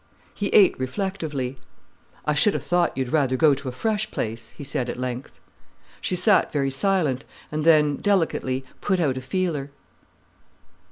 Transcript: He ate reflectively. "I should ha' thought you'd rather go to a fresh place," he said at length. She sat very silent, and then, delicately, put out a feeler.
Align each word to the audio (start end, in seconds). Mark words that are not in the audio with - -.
He 0.33 0.47
ate 0.47 0.79
reflectively. 0.79 1.59
"I 2.25 2.33
should 2.33 2.55
ha' 2.55 2.59
thought 2.59 2.97
you'd 2.97 3.11
rather 3.13 3.37
go 3.37 3.53
to 3.53 3.69
a 3.69 3.71
fresh 3.71 4.09
place," 4.09 4.49
he 4.49 4.63
said 4.63 4.89
at 4.89 4.97
length. 4.97 5.39
She 6.01 6.15
sat 6.15 6.51
very 6.51 6.71
silent, 6.71 7.23
and 7.51 7.63
then, 7.63 7.97
delicately, 7.97 8.65
put 8.81 8.99
out 8.99 9.15
a 9.15 9.21
feeler. 9.21 9.69